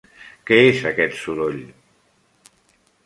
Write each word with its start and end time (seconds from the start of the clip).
Què 0.51 0.57
és 0.69 0.79
aquest 0.91 1.15
soroll? 1.19 1.61